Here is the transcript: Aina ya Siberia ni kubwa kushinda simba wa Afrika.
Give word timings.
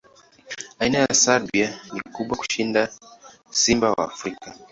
Aina 0.79 0.97
ya 0.99 1.13
Siberia 1.13 1.79
ni 1.93 2.01
kubwa 2.01 2.37
kushinda 2.37 2.89
simba 3.49 3.91
wa 3.91 4.03
Afrika. 4.11 4.55